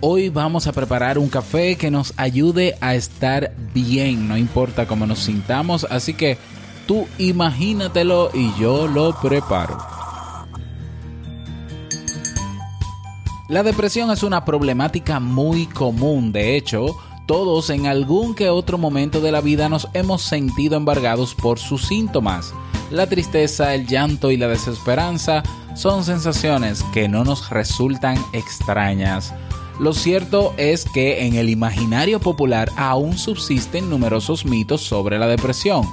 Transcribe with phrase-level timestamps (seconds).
[0.00, 5.06] Hoy vamos a preparar un café que nos ayude a estar bien, no importa cómo
[5.06, 6.38] nos sintamos, así que
[6.86, 9.76] tú imagínatelo y yo lo preparo.
[13.48, 16.96] La depresión es una problemática muy común, de hecho,
[17.26, 21.88] todos en algún que otro momento de la vida nos hemos sentido embargados por sus
[21.88, 22.54] síntomas.
[22.92, 25.42] La tristeza, el llanto y la desesperanza
[25.74, 29.34] son sensaciones que no nos resultan extrañas.
[29.78, 35.84] Lo cierto es que en el imaginario popular aún subsisten numerosos mitos sobre la depresión.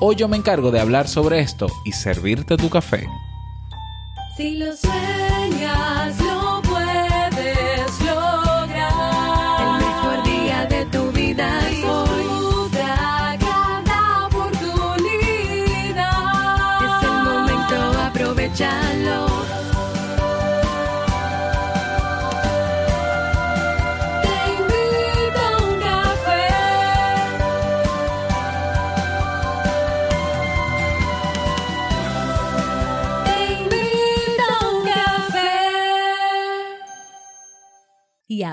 [0.00, 3.06] Hoy yo me encargo de hablar sobre esto y servirte tu café.
[4.36, 4.74] Si lo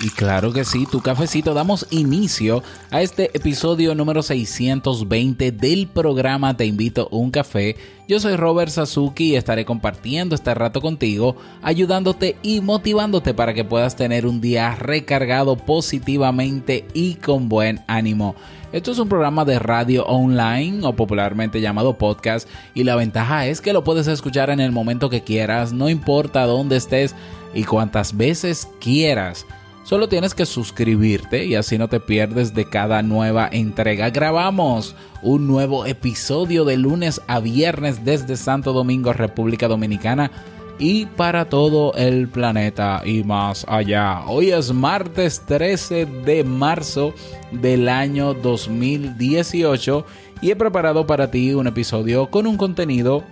[0.00, 1.54] y claro que sí, tu cafecito.
[1.54, 7.76] Damos inicio a este episodio número 620 del programa Te invito a un café.
[8.08, 13.64] Yo soy Robert Sasuki y estaré compartiendo este rato contigo, ayudándote y motivándote para que
[13.64, 18.36] puedas tener un día recargado positivamente y con buen ánimo.
[18.72, 23.60] Esto es un programa de radio online o popularmente llamado podcast y la ventaja es
[23.60, 27.14] que lo puedes escuchar en el momento que quieras, no importa dónde estés
[27.54, 29.46] y cuantas veces quieras.
[29.86, 34.10] Solo tienes que suscribirte y así no te pierdes de cada nueva entrega.
[34.10, 40.32] Grabamos un nuevo episodio de lunes a viernes desde Santo Domingo, República Dominicana
[40.80, 44.22] y para todo el planeta y más allá.
[44.26, 47.14] Hoy es martes 13 de marzo
[47.52, 50.04] del año 2018
[50.40, 53.22] y he preparado para ti un episodio con un contenido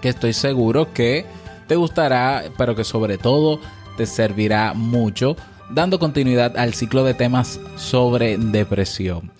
[0.00, 1.26] que estoy seguro que
[1.66, 3.58] te gustará, pero que sobre todo
[3.96, 5.36] te servirá mucho
[5.70, 9.30] dando continuidad al ciclo de temas sobre depresión.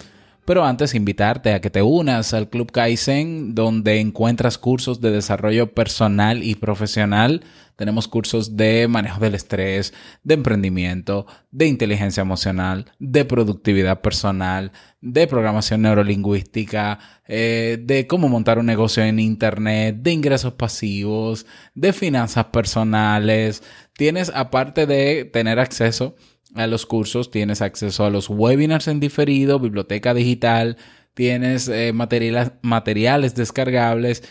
[0.45, 5.73] Pero antes invitarte a que te unas al Club Kaizen donde encuentras cursos de desarrollo
[5.73, 7.43] personal y profesional.
[7.77, 15.27] Tenemos cursos de manejo del estrés, de emprendimiento, de inteligencia emocional, de productividad personal, de
[15.27, 22.45] programación neurolingüística, eh, de cómo montar un negocio en Internet, de ingresos pasivos, de finanzas
[22.47, 23.63] personales.
[23.95, 26.15] Tienes, aparte de tener acceso
[26.55, 30.77] a los cursos, tienes acceso a los webinars en diferido, biblioteca digital,
[31.15, 34.23] tienes eh, materiales, materiales descargables.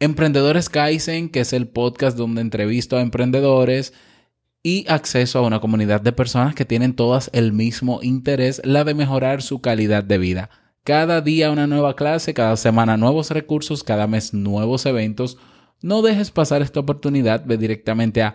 [0.00, 3.92] Emprendedores Kaizen, que es el podcast donde entrevisto a emprendedores
[4.62, 8.94] y acceso a una comunidad de personas que tienen todas el mismo interés, la de
[8.94, 10.50] mejorar su calidad de vida.
[10.84, 15.38] Cada día una nueva clase, cada semana nuevos recursos, cada mes nuevos eventos.
[15.80, 18.34] No dejes pasar esta oportunidad, ve directamente a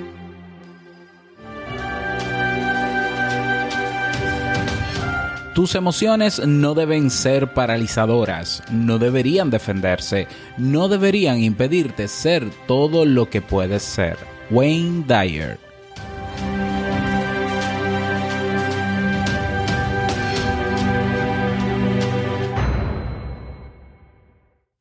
[5.53, 13.29] Tus emociones no deben ser paralizadoras, no deberían defenderse, no deberían impedirte ser todo lo
[13.29, 14.15] que puedes ser.
[14.49, 15.59] Wayne Dyer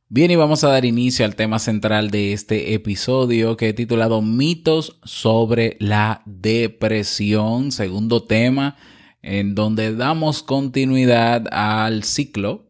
[0.09, 4.23] Bien, y vamos a dar inicio al tema central de este episodio que he titulado
[4.23, 8.77] Mitos sobre la depresión, segundo tema
[9.23, 12.65] en donde damos continuidad al ciclo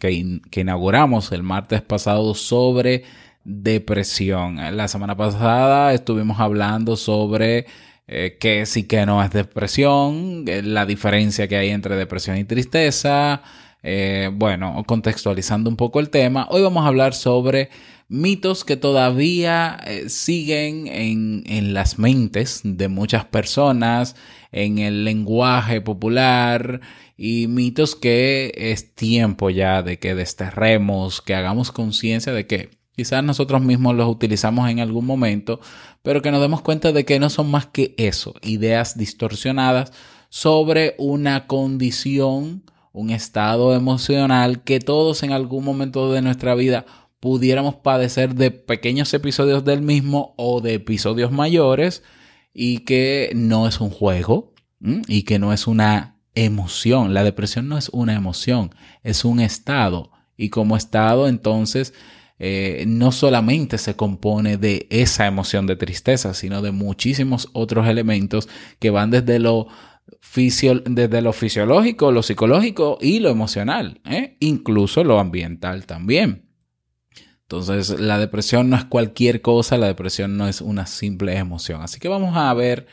[0.00, 3.04] que, inauguramos el martes pasado sobre
[3.44, 4.56] depresión.
[4.76, 7.66] La semana pasada estuvimos hablando sobre
[8.08, 12.44] eh, qué sí que no es depresión, eh, la diferencia que hay entre depresión y
[12.44, 13.42] tristeza,
[13.88, 17.70] Eh, bueno, contextualizando un poco el tema, hoy vamos a hablar sobre
[18.08, 24.16] mitos que todavía eh, siguen en, en, las mentes de muchas personas,
[24.52, 26.80] en el lenguaje popular
[27.16, 33.22] y mitos que es tiempo ya de que desterremos, que hagamos conciencia de que quizás
[33.22, 35.60] nosotros mismos los utilizamos en algún momento,
[36.02, 39.92] pero que nos demos cuenta de que no son más que eso, ideas distorsionadas
[40.28, 42.62] sobre una condición,
[42.92, 46.86] un estado emocional que todos en algún momento de nuestra vida
[47.20, 52.02] pudiéramos padecer de pequeños episodios del mismo o de episodios mayores
[52.52, 54.54] y que no es un juego
[55.08, 57.14] y que no es una emoción.
[57.14, 60.12] La depresión no es una emoción, es un estado.
[60.36, 61.94] Y como estado, entonces,
[62.38, 68.48] eh, no solamente se compone de esa emoción de tristeza, sino de muchísimos otros elementos
[68.78, 69.68] que van desde lo,
[70.84, 74.36] desde lo fisiológico, lo psicológico y lo emocional, ¿eh?
[74.40, 76.45] incluso lo ambiental también.
[77.48, 81.80] Entonces, la depresión no es cualquier cosa, la depresión no es una simple emoción.
[81.80, 82.88] Así que vamos a ver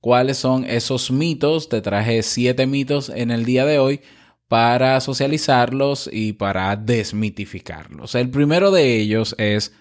[0.00, 1.68] cuáles son esos mitos.
[1.68, 4.00] Te traje siete mitos en el día de hoy
[4.48, 8.14] para socializarlos y para desmitificarlos.
[8.14, 9.74] El primero de ellos es,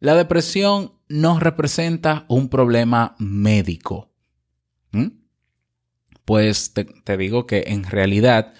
[0.00, 4.10] la depresión no representa un problema médico.
[4.92, 5.12] ¿Mm?
[6.26, 8.52] Pues te, te digo que en realidad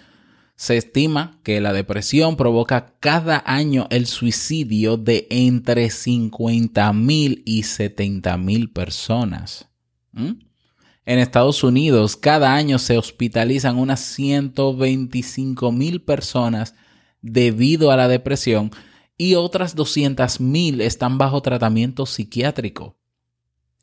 [0.57, 7.65] se estima que la depresión provoca cada año el suicidio de entre 50 mil y
[7.65, 9.69] 70 mil personas.
[10.13, 10.33] ¿Mm?
[11.05, 16.75] En Estados Unidos, cada año se hospitalizan unas 125 mil personas
[17.21, 18.71] debido a la depresión
[19.19, 22.97] y otras 200 mil están bajo tratamiento psiquiátrico.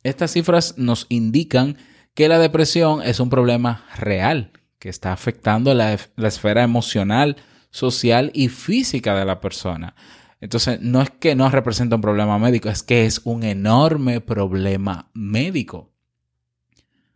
[0.02, 1.76] Estas cifras nos indican
[2.14, 4.50] que la depresión es un problema real
[4.84, 7.36] que está afectando la, esfera emocional,
[7.70, 9.96] social y física de la persona.
[10.42, 15.08] Entonces, no es que no representa un problema médico, es que es un enorme problema
[15.14, 15.90] médico.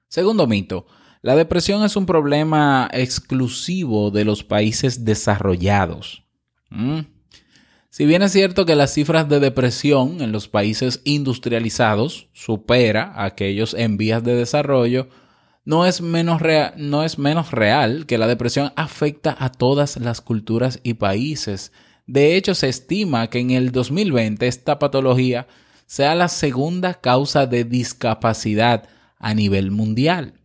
[0.09, 0.87] Segundo mito,
[1.21, 6.25] la depresión es un problema exclusivo de los países desarrollados.
[6.71, 7.01] Mm.
[7.91, 13.27] Si bien es cierto que las cifras de depresión en los países industrializados supera a
[13.27, 15.11] aquellos en vías de desarrollo,
[15.69, 16.41] no es, menos
[16.79, 21.73] no es menos real que la depresión afecta a todas las culturas y países.
[22.07, 25.47] De hecho, se estima que en el 2020 esta patología
[25.85, 28.89] sea la segunda causa de discapacidad
[29.19, 30.41] a nivel mundial.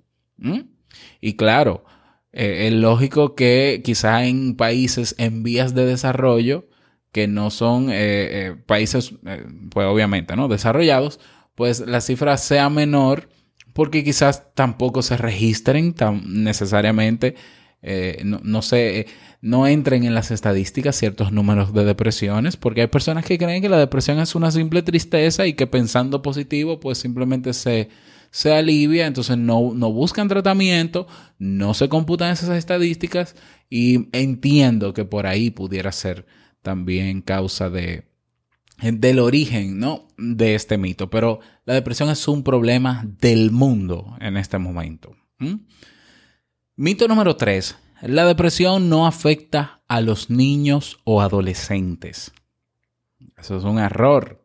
[1.22, 1.86] Y claro,
[2.34, 6.68] eh, es lógico que quizá en países en vías de desarrollo,
[7.14, 9.14] que no son eh, eh, países,
[9.72, 10.50] pues obviamente, ¿no?
[10.50, 11.22] Desarrollados,
[11.56, 13.30] pues la cifra sea menor
[13.74, 17.36] porque quizás tampoco se registren tan necesariamente,
[17.81, 18.62] eh, no, no,
[19.42, 23.70] no entren en las estadísticas ciertos números de depresiones, porque hay personas que creen que
[23.70, 27.90] la depresión es una simple tristeza y que pensando positivo, pues simplemente se,
[28.31, 31.08] se alivia, entonces no, no buscan tratamiento,
[31.40, 33.36] no se computan esas estadísticas
[33.69, 36.26] y entiendo que por ahí pudiera ser
[36.62, 38.06] también causa de,
[38.81, 40.08] del origen ¿no?
[40.18, 45.16] de este mito, pero la depresión es un problema del mundo en este momento.
[46.75, 47.78] Mito número 3.
[48.02, 52.34] La depresión no afecta a los niños o adolescentes.
[53.38, 54.44] Eso es un error.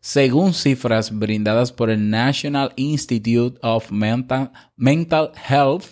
[0.00, 5.84] Según cifras brindadas por el National Institute of Mental, Mental Health,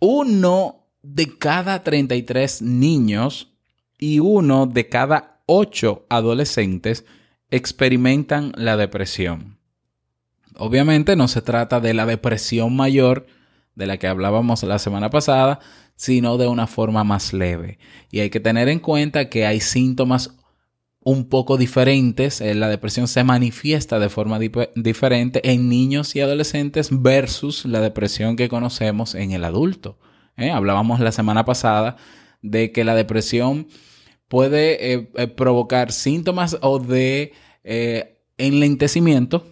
[0.00, 3.52] uno de cada 33 niños
[3.98, 7.04] y uno de cada Ocho adolescentes
[7.50, 9.58] experimentan la depresión.
[10.56, 13.26] Obviamente no se trata de la depresión mayor
[13.76, 15.60] de la que hablábamos la semana pasada,
[15.94, 17.78] sino de una forma más leve.
[18.10, 20.34] Y hay que tener en cuenta que hay síntomas
[21.00, 22.40] un poco diferentes.
[22.40, 24.40] Eh, la depresión se manifiesta de forma
[24.74, 29.98] diferente en niños y adolescentes versus la depresión que conocemos en el adulto.
[30.36, 30.50] ¿eh?
[30.50, 31.96] Hablábamos la semana pasada
[32.42, 33.68] de que la depresión
[34.28, 37.32] puede eh, eh, provocar síntomas o de
[37.64, 39.46] eh, enlentecimiento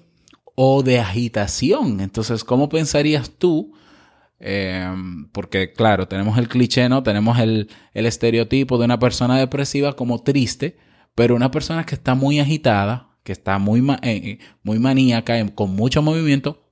[0.54, 2.00] o de agitación.
[2.00, 3.72] Entonces, ¿cómo pensarías tú?
[5.32, 7.02] porque, claro, tenemos el cliché, ¿no?
[7.02, 10.76] Tenemos el, estereotipo de una persona depresiva como triste,
[11.14, 13.80] pero una persona que está muy agitada, que está muy,
[14.62, 16.62] muy maníaca, con mucho movimiento,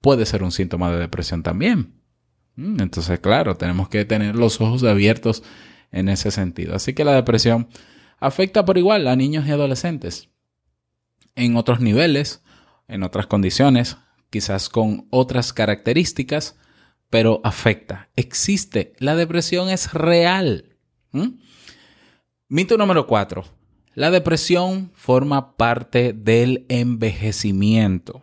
[0.00, 1.98] puede ser un síntoma de depresión también.
[2.56, 5.42] Mm, entonces, claro, tenemos que tener los ojos abiertos
[5.92, 6.74] en ese sentido.
[6.74, 7.68] Así que la depresión
[8.18, 10.28] afecta por igual a niños y adolescentes
[11.38, 12.42] en otros niveles,
[12.88, 13.96] en otras condiciones,
[14.30, 16.58] quizás con otras características,
[17.10, 18.10] pero afecta.
[18.16, 18.92] Existe.
[18.98, 20.76] La depresión es real.
[22.48, 23.44] Mito número 4.
[23.94, 28.22] La depresión forma parte del envejecimiento.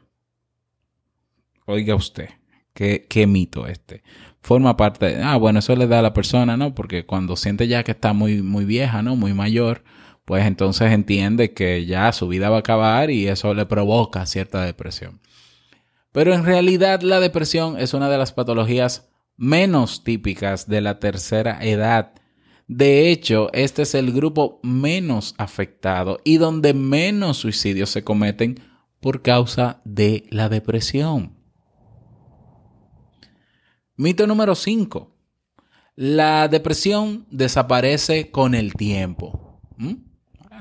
[1.65, 2.29] Oiga usted,
[2.73, 4.03] qué, qué mito este.
[4.45, 6.75] Forma parte ah, bueno, eso le da a la persona, ¿no?
[6.75, 9.15] Porque cuando siente ya que está muy, muy vieja, ¿no?
[9.15, 9.83] Muy mayor,
[10.23, 14.61] pues entonces entiende que ya su vida va a acabar y eso le provoca cierta
[14.61, 15.19] depresión.
[16.11, 21.57] Pero en realidad la depresión es una de las patologías menos típicas de la tercera
[21.65, 22.13] edad.
[22.67, 28.59] De hecho, este es el grupo menos afectado y donde menos suicidios se cometen
[28.99, 31.34] por causa de la depresión.
[33.97, 35.11] Mito número 5.
[35.95, 39.61] La depresión desaparece con el tiempo.
[39.77, 39.93] ¿Mm?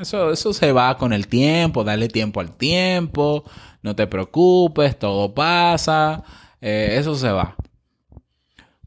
[0.01, 3.45] Eso, se va con el tiempo, dale tiempo al tiempo,
[3.83, 6.25] no te preocupes, todo pasa,
[6.61, 7.57] eh, eso se va.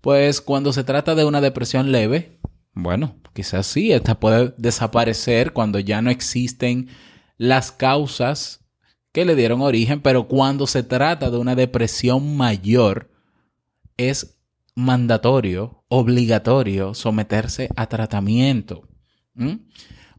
[0.01, 2.39] Pues cuando se trata de una depresión leve,
[2.73, 6.89] bueno, quizás sí, esta puede desaparecer cuando ya no existen
[7.37, 8.65] las causas
[9.11, 13.09] que le dieron origen, pero cuando se trata de una depresión mayor,
[13.95, 14.36] es
[14.77, 18.87] mandatorio, obligatorio someterse a tratamiento.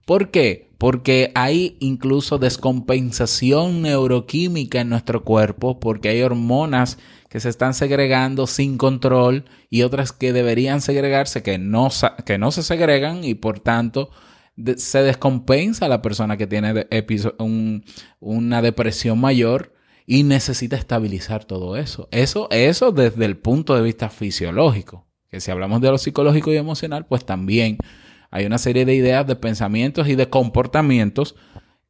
[0.05, 0.75] ¿Por qué?
[0.79, 6.99] Porque hay incluso descompensación neuroquímica en nuestro cuerpo, porque hay hormonas
[7.29, 11.89] que se están segregando sin control y otras que deberían segregarse que no,
[12.27, 14.11] que no se segregan y por tanto
[14.77, 16.89] se descompensa a la persona que tiene
[18.19, 19.78] una depresión mayor
[20.11, 22.09] y necesita estabilizar todo eso.
[22.13, 25.07] Eso, eso desde el punto de vista fisiológico.
[25.31, 27.77] Que si hablamos de lo psicológico y emocional, pues también
[28.31, 31.35] hay una serie de ideas, de pensamientos y de comportamientos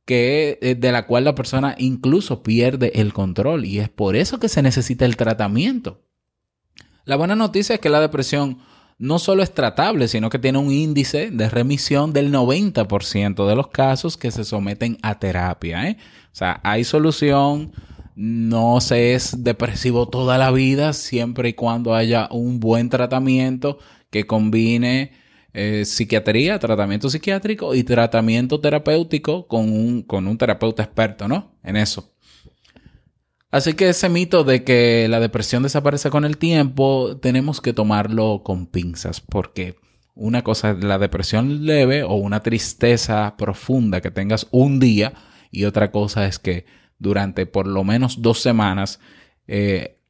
[0.05, 4.41] que, eh, de la cual la persona incluso pierde el control y es por eso
[4.41, 6.03] que se necesita el tratamiento.
[7.05, 8.59] La buena noticia es que la depresión
[8.99, 13.69] no solo es tratable, sino que tiene un índice de remisión del 90% de los
[13.69, 15.89] casos que se someten a terapia.
[15.89, 15.99] ¿eh?
[16.33, 17.73] O sea, hay solución,
[18.21, 23.79] no se es depresivo toda la vida, siempre y cuando haya un buen tratamiento
[24.11, 25.13] que combine
[25.53, 31.53] eh, psiquiatría, tratamiento psiquiátrico y tratamiento terapéutico con un, con un terapeuta experto, ¿no?
[31.63, 32.13] En eso.
[33.53, 38.43] Así que ese mito de que la depresión desaparece con el tiempo, tenemos que tomarlo
[38.43, 39.77] con pinzas, porque
[40.17, 45.13] una cosa es la depresión leve o una tristeza profunda que tengas un día
[45.53, 46.67] y otra cosa es que
[46.99, 49.01] durante por lo menos dos semanas
[49.47, 50.01] eh,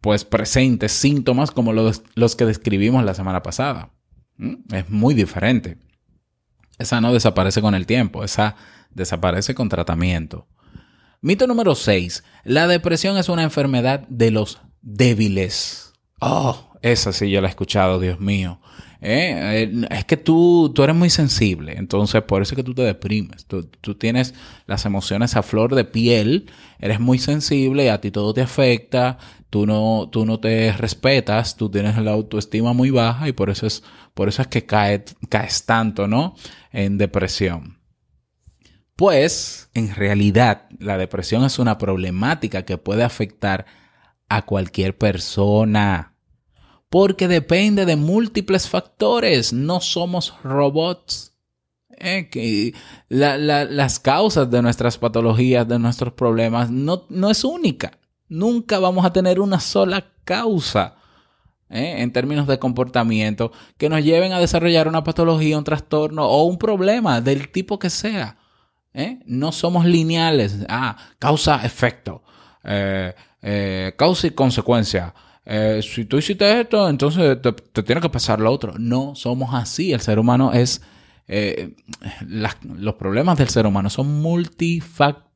[0.00, 3.90] pues presentes síntomas como los, los que describimos la semana pasada.
[4.36, 4.74] ¿Mm?
[4.74, 5.78] Es muy diferente.
[6.78, 8.56] Esa no desaparece con el tiempo, esa
[8.90, 10.46] desaparece con tratamiento.
[11.20, 12.24] Mito número 6.
[12.44, 15.92] La depresión es una enfermedad de los débiles.
[16.20, 18.60] Oh, esa sí yo la he escuchado, Dios mío.
[19.00, 22.74] Eh, eh, es que tú, tú eres muy sensible, entonces por eso es que tú
[22.74, 23.46] te deprimes.
[23.46, 24.34] Tú, tú, tienes
[24.66, 29.18] las emociones a flor de piel, eres muy sensible a ti todo te afecta,
[29.50, 33.66] tú no, tú no te respetas, tú tienes la autoestima muy baja y por eso
[33.66, 33.82] es,
[34.14, 36.34] por eso es que caes tanto, ¿no?
[36.70, 37.82] En depresión.
[38.96, 43.66] Pues, en realidad, la depresión es una problemática que puede afectar
[44.28, 46.11] a cualquier persona.
[46.92, 49.52] Porque depende de múltiples factores.
[49.52, 51.32] No somos robots.
[51.98, 52.72] Eh,
[53.08, 57.98] las causas de nuestras patologías, de nuestros problemas, no, no es única
[58.32, 60.94] nunca vamos a tener una sola causa
[61.68, 61.96] ¿eh?
[61.98, 66.56] en términos de comportamiento que nos lleven a desarrollar una patología, un trastorno o un
[66.56, 68.38] problema del tipo que sea.
[68.94, 69.20] ¿eh?
[69.26, 70.64] No somos lineales.
[70.68, 72.22] Ah, causa-efecto.
[73.96, 75.14] Causa y consecuencia.
[75.82, 78.74] Si tú hiciste esto, entonces te, tiene que pasar lo otro.
[78.78, 79.92] No somos así.
[79.92, 80.82] El ser humano es...
[82.26, 85.32] los problemas del ser humano son multifactoriales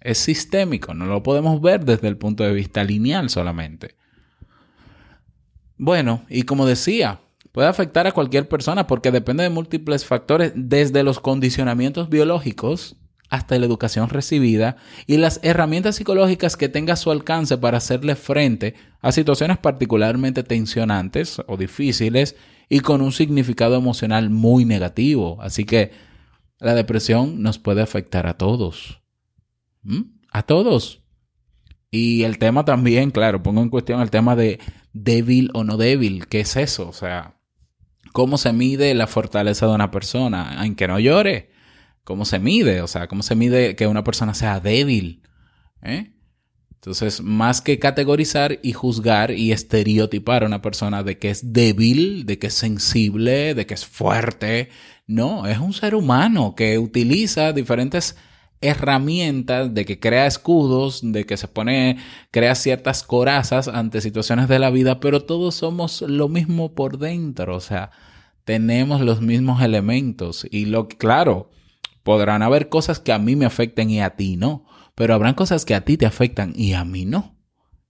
[0.00, 3.94] es sistémico, no lo podemos ver desde el punto de vista lineal solamente.
[5.76, 7.20] Bueno, y como decía,
[7.52, 12.96] puede afectar a cualquier persona porque depende de múltiples factores, desde los condicionamientos biológicos
[13.28, 18.16] hasta la educación recibida y las herramientas psicológicas que tenga a su alcance para hacerle
[18.16, 22.36] frente a situaciones particularmente tensionantes o difíciles
[22.68, 25.38] y con un significado emocional muy negativo.
[25.40, 25.92] Así que
[26.58, 29.00] la depresión nos puede afectar a todos.
[29.82, 30.02] ¿Mm?
[30.30, 31.02] A todos.
[31.90, 34.58] Y el tema también, claro, pongo en cuestión el tema de
[34.92, 36.26] débil o no débil.
[36.26, 36.88] ¿Qué es eso?
[36.88, 37.34] O sea,
[38.12, 40.64] ¿cómo se mide la fortaleza de una persona?
[40.64, 41.50] En que no llore.
[42.08, 42.80] ¿Cómo se mide?
[42.80, 45.24] O sea, ¿cómo se mide que una persona sea débil?
[45.82, 46.14] ¿Eh?
[46.72, 52.24] Entonces, más que categorizar y juzgar y estereotipar a una persona de que es débil,
[52.24, 54.70] de que es sensible, de que es fuerte,
[55.06, 58.16] no, es un ser humano que utiliza diferentes
[58.62, 61.98] herramientas, de que crea escudos, de que se pone,
[62.30, 67.54] crea ciertas corazas ante situaciones de la vida, pero todos somos lo mismo por dentro,
[67.54, 67.90] o sea,
[68.44, 71.50] tenemos los mismos elementos y lo claro,
[72.08, 75.66] podrán haber cosas que a mí me afecten y a ti no, pero habrán cosas
[75.66, 77.36] que a ti te afectan y a mí no.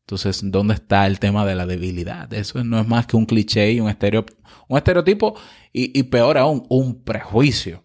[0.01, 2.35] Entonces, ¿dónde está el tema de la debilidad?
[2.35, 5.39] Eso no es más que un cliché y un, un estereotipo
[5.73, 7.85] y, y peor aún, un prejuicio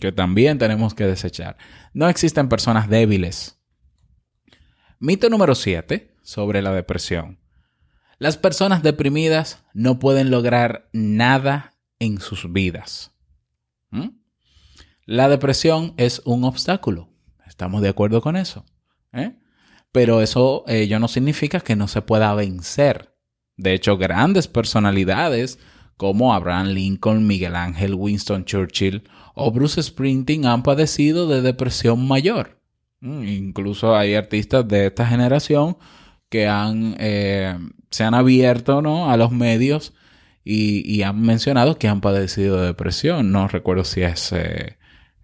[0.00, 1.58] que también tenemos que desechar.
[1.92, 3.60] No existen personas débiles.
[5.00, 7.40] Mito número 7 sobre la depresión.
[8.18, 13.12] Las personas deprimidas no pueden lograr nada en sus vidas.
[13.90, 14.21] ¿Mm?
[15.04, 17.08] La depresión es un obstáculo.
[17.46, 18.64] Estamos de acuerdo con eso.
[19.12, 19.36] ¿Eh?
[19.90, 23.14] Pero eso ello no significa que no se pueda vencer.
[23.56, 25.58] De hecho, grandes personalidades
[25.96, 32.60] como Abraham Lincoln, Miguel Ángel, Winston Churchill o Bruce Springsteen han padecido de depresión mayor.
[33.00, 35.76] Mm, incluso hay artistas de esta generación
[36.28, 37.58] que han, eh,
[37.90, 39.10] se han abierto ¿no?
[39.10, 39.92] a los medios
[40.44, 43.30] y, han mencionado que han padecido de depresión.
[43.30, 44.78] No recuerdo si es eh,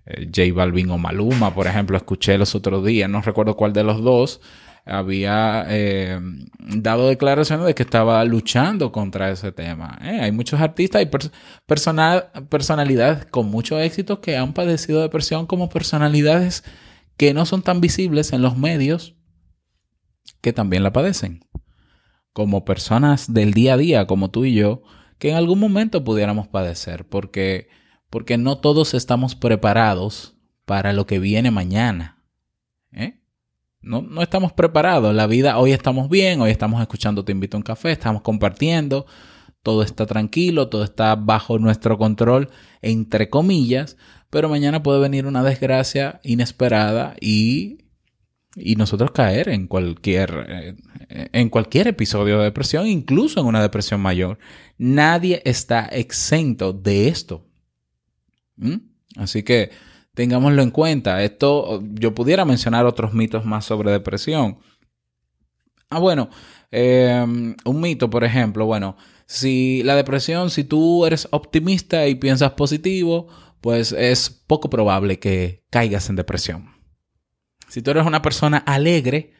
[0.08, 3.84] eh, J Balvin o Maluma, por ejemplo, escuché los otros días, no recuerdo cuál de
[3.84, 4.40] los dos
[4.88, 6.18] había eh,
[6.58, 9.98] dado declaraciones de que estaba luchando contra ese tema.
[10.02, 11.10] Eh, hay muchos artistas y
[12.48, 16.64] personalidades con mucho éxito que han padecido depresión como personalidades
[17.18, 19.14] que no son tan visibles en los medios
[20.40, 21.40] que también la padecen.
[22.32, 24.82] Como personas del día a día, como tú y yo,
[25.18, 27.68] que en algún momento pudiéramos padecer, porque,
[28.10, 30.34] porque no todos estamos preparados
[30.64, 32.22] para lo que viene mañana.
[32.92, 33.20] ¿eh?
[33.80, 35.14] No, no, estamos preparados.
[35.14, 39.06] La vida, hoy estamos bien, hoy estamos escuchando Te invito a un café, estamos compartiendo,
[39.62, 42.50] todo está tranquilo, todo está bajo nuestro control,
[42.82, 43.96] entre comillas,
[44.30, 47.78] pero mañana puede venir una desgracia inesperada y,
[48.56, 50.46] y nosotros caer en cualquier,
[51.08, 54.38] eh, en cualquier episodio de depresión, incluso en una depresión mayor.
[54.76, 57.47] Nadie está exento de esto.
[58.58, 58.76] ¿Mm?
[59.16, 59.70] Así que
[60.14, 61.22] tengámoslo en cuenta.
[61.22, 64.58] Esto, yo pudiera mencionar otros mitos más sobre depresión.
[65.90, 66.28] Ah, bueno,
[66.70, 72.52] em, un mito, por ejemplo, bueno, si la depresión, si tú eres optimista y piensas
[72.52, 73.28] positivo,
[73.60, 76.74] pues es poco probable que caigas en depresión.
[77.68, 79.32] Si tú eres una persona alegre,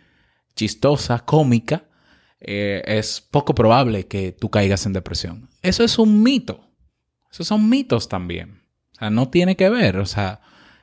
[0.54, 1.88] chistosa, cómica,
[2.40, 5.48] eh, es poco probable que tú caigas en depresión.
[5.62, 6.68] Eso es un mito.
[7.30, 8.57] Esos son mitos también.
[8.98, 9.98] O sea, no tiene que ver.
[9.98, 10.40] O sea,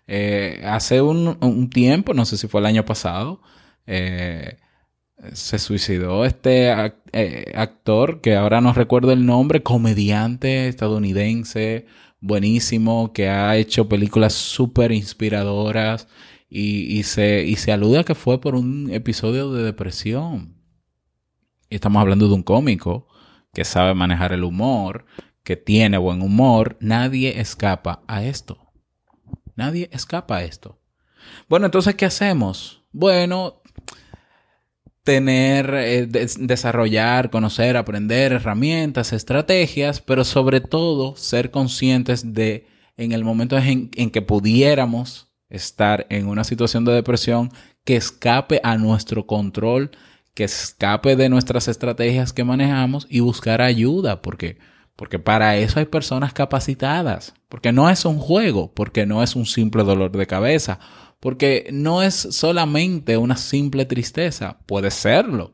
[0.07, 3.41] eh, hace un, tiempo, no sé si fue el año pasado,
[3.85, 4.57] eh,
[5.33, 6.71] se suicidó este
[7.11, 11.87] eh, actor que ahora no recuerdo el nombre, comediante estadounidense,
[12.21, 16.07] buenísimo, que ha hecho películas súper inspiradoras
[16.49, 20.55] y, se, y se alude a que fue por un episodio de depresión.
[21.69, 23.07] Y estamos hablando de un cómico
[23.53, 25.05] que sabe manejar el humor,
[25.45, 26.75] que tiene buen humor.
[26.81, 28.57] Nadie escapa a esto.
[29.55, 30.81] Nadie escapa a esto.
[31.47, 32.83] Bueno, entonces, ¿qué hacemos?
[32.91, 33.61] Bueno,
[35.03, 43.23] tener, eh, desarrollar, conocer, aprender herramientas, estrategias, pero sobre todo ser conscientes de en el
[43.23, 47.51] momento en, en que pudiéramos estar en una situación de depresión
[47.83, 49.91] que escape a nuestro control,
[50.33, 54.57] que escape de nuestras estrategias que manejamos y buscar ayuda, porque
[54.95, 57.33] porque para eso hay personas capacitadas.
[57.49, 60.79] Porque no es un juego, porque no es un simple dolor de cabeza,
[61.19, 64.59] porque no es solamente una simple tristeza.
[64.65, 65.53] Puede serlo.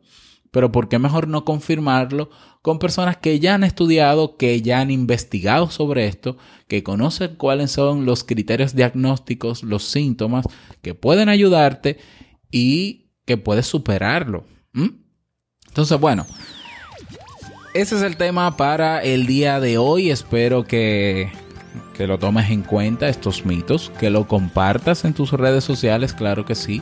[0.52, 2.30] Pero ¿por qué mejor no confirmarlo
[2.62, 7.72] con personas que ya han estudiado, que ya han investigado sobre esto, que conocen cuáles
[7.72, 10.46] son los criterios diagnósticos, los síntomas,
[10.82, 11.98] que pueden ayudarte
[12.52, 14.46] y que puedes superarlo?
[14.74, 14.90] ¿Mm?
[15.68, 16.26] Entonces, bueno,
[17.74, 20.12] ese es el tema para el día de hoy.
[20.12, 21.32] Espero que,
[21.94, 26.46] que lo tomes en cuenta, estos mitos, que lo compartas en tus redes sociales, claro
[26.46, 26.82] que sí,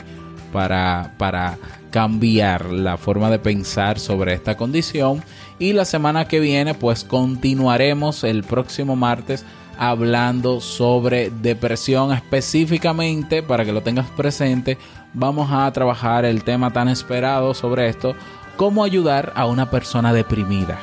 [0.51, 1.57] para, para
[1.91, 5.23] cambiar la forma de pensar sobre esta condición.
[5.59, 9.45] Y la semana que viene, pues continuaremos el próximo martes
[9.77, 14.77] hablando sobre depresión específicamente, para que lo tengas presente.
[15.13, 18.15] Vamos a trabajar el tema tan esperado sobre esto
[18.59, 20.77] cómo ayudar a una persona deprimida.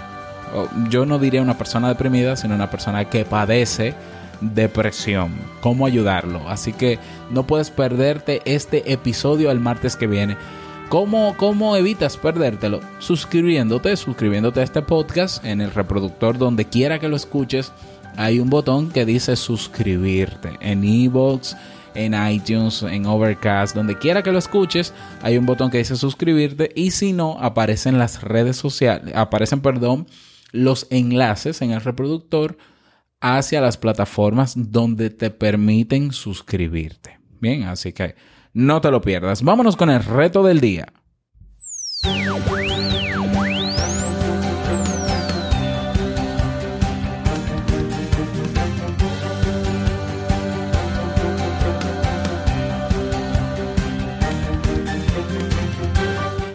[0.88, 3.94] Yo no diría una persona deprimida, sino una persona que padece
[4.40, 5.34] depresión.
[5.60, 6.48] Cómo ayudarlo.
[6.48, 6.98] Así que
[7.30, 10.38] no puedes perderte este episodio el martes que viene.
[10.88, 12.80] ¿Cómo, ¿Cómo evitas perdértelo?
[12.98, 17.74] Suscribiéndote, suscribiéndote a este podcast en el reproductor donde quiera que lo escuches.
[18.16, 21.52] Hay un botón que dice suscribirte en iVoox,
[21.96, 26.70] en iTunes, en Overcast, donde quiera que lo escuches, hay un botón que dice suscribirte
[26.74, 30.06] y si no, aparecen las redes sociales, aparecen, perdón,
[30.52, 32.56] los enlaces en el reproductor
[33.20, 37.18] hacia las plataformas donde te permiten suscribirte.
[37.40, 38.14] Bien, así que
[38.52, 39.42] no te lo pierdas.
[39.42, 40.87] Vámonos con el reto del día.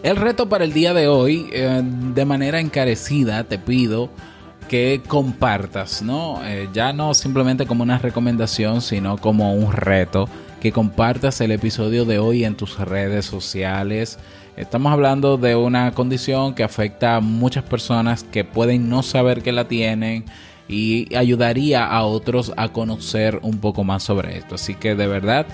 [0.04, 4.10] El reto para el día de hoy, eh, de manera encarecida, te pido
[4.68, 6.42] que compartas, ¿no?
[6.44, 10.28] Eh, ya no simplemente como una recomendación, sino como un reto
[10.60, 14.18] que compartas el episodio de hoy en tus redes sociales.
[14.58, 19.52] Estamos hablando de una condición que afecta a muchas personas que pueden no saber que
[19.52, 20.26] la tienen
[20.68, 24.56] y ayudaría a otros a conocer un poco más sobre esto.
[24.56, 25.46] Así que de verdad,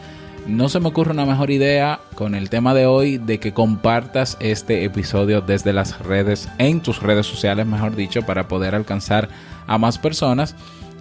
[0.47, 4.37] no se me ocurre una mejor idea con el tema de hoy de que compartas
[4.39, 9.29] este episodio desde las redes, en tus redes sociales, mejor dicho, para poder alcanzar
[9.67, 10.55] a más personas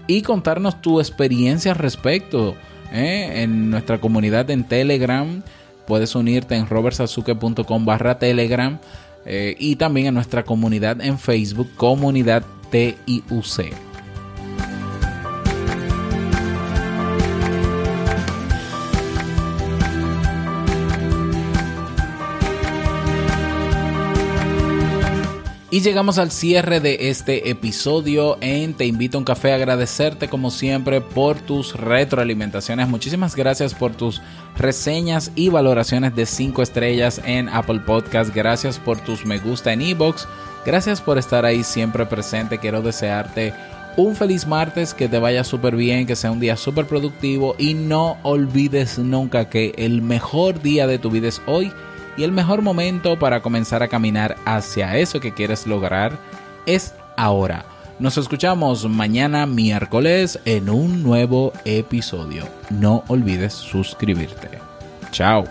[0.06, 2.56] y contarnos tu experiencia al respecto
[2.92, 3.42] ¿eh?
[3.42, 5.42] en nuestra comunidad en Telegram.
[5.86, 8.78] Puedes unirte en robertsazuke.com barra Telegram
[9.24, 13.85] eh, y también en nuestra comunidad en Facebook, comunidad TIUC.
[25.68, 29.52] Y llegamos al cierre de este episodio en Te invito a un café.
[29.52, 32.86] Agradecerte como siempre por tus retroalimentaciones.
[32.86, 34.22] Muchísimas gracias por tus
[34.56, 38.32] reseñas y valoraciones de 5 estrellas en Apple Podcast.
[38.32, 40.28] Gracias por tus me gusta en Ebox.
[40.64, 42.58] Gracias por estar ahí siempre presente.
[42.58, 43.52] Quiero desearte
[43.96, 47.74] un feliz martes, que te vaya súper bien, que sea un día súper productivo y
[47.74, 51.72] no olvides nunca que el mejor día de tu vida es hoy
[52.16, 56.18] y el mejor momento para comenzar a caminar hacia eso que quieres lograr
[56.66, 57.64] es ahora.
[57.98, 62.44] Nos escuchamos mañana miércoles en un nuevo episodio.
[62.70, 64.50] No olvides suscribirte.
[65.12, 65.44] Chao.